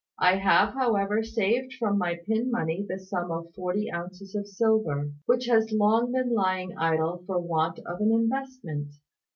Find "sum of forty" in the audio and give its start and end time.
2.97-3.91